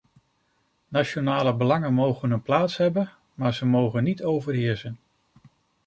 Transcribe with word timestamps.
Nationale 0.89 1.55
belangen 1.55 1.93
mogen 1.93 2.31
een 2.31 2.41
plaats 2.41 2.77
hebben, 2.77 3.11
maar 3.33 3.53
ze 3.53 3.65
mogen 3.65 4.03
niet 4.03 4.23
overheersen. 4.23 4.99